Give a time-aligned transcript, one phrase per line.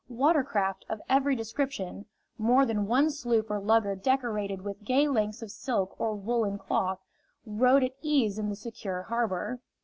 [0.09, 2.07] Water craft of every description
[2.39, 7.01] more than one sloop or lugger decorated with gay lengths of silk or woolen cloth
[7.45, 9.59] rode at ease in the secure harbor.